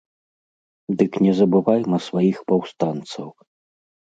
Дык 1.01 1.11
не 1.27 1.33
забывайма 1.39 1.97
сваіх 2.07 2.37
паўстанцаў! 2.53 3.27